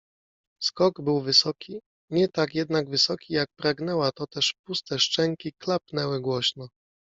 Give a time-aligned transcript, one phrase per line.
[0.61, 6.67] Skok był wysoki, nie tak jednak wysoki, jak pragnęła, toteż puste szczęki kłapnęły głośno